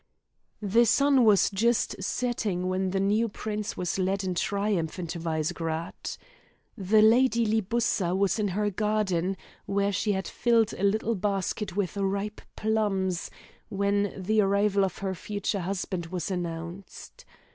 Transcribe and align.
The 0.63 0.87
sun 0.87 1.25
was 1.25 1.51
just 1.51 1.97
setting 2.01 2.67
when 2.67 2.89
the 2.89 2.99
new 2.99 3.29
prince 3.29 3.77
was 3.77 3.99
led 3.99 4.23
in 4.23 4.33
triumph 4.33 4.97
into 4.97 5.19
Vizegrad. 5.19 5.93
The 6.75 7.03
Lady 7.03 7.45
Libussa 7.45 8.17
was 8.17 8.39
in 8.39 8.47
her 8.47 8.71
garden, 8.71 9.37
where 9.67 9.91
she 9.91 10.13
had 10.13 10.27
filled 10.27 10.73
a 10.73 10.81
little 10.83 11.13
basket 11.13 11.75
with 11.75 11.95
ripe 11.97 12.41
plums, 12.55 13.29
when 13.69 14.11
the 14.17 14.41
arrival 14.41 14.83
of 14.83 14.97
her 14.97 15.13
future 15.13 15.59
husband 15.59 16.07
was 16.07 16.31
announced. 16.31 17.23